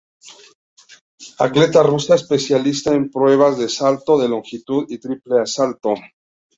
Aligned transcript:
Atleta 1.37 1.83
rusa 1.83 2.15
especialista 2.15 2.95
en 2.95 3.11
pruebas 3.11 3.59
de 3.59 3.69
salto 3.69 4.17
de 4.17 4.29
longitud 4.29 4.85
y 4.89 4.97
triple 4.97 5.45
salto. 5.45 5.93